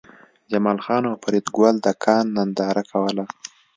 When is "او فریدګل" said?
1.09-1.75